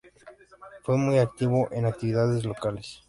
Fue 0.81 0.97
muy 0.97 1.19
activo 1.19 1.69
en 1.71 1.85
actividades 1.85 2.43
locales. 2.43 2.99